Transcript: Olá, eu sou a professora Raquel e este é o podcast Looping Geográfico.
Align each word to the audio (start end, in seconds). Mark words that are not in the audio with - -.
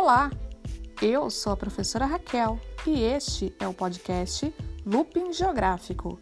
Olá, 0.00 0.30
eu 1.02 1.28
sou 1.28 1.52
a 1.52 1.56
professora 1.56 2.06
Raquel 2.06 2.60
e 2.86 3.02
este 3.02 3.52
é 3.58 3.66
o 3.66 3.74
podcast 3.74 4.54
Looping 4.86 5.32
Geográfico. 5.32 6.20